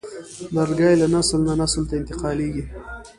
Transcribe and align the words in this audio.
لرګی 0.55 0.93
له 1.01 1.07
نسل 1.13 1.41
نه 1.47 1.53
نسل 1.61 1.83
ته 1.89 1.93
انتقالېږي. 1.99 2.63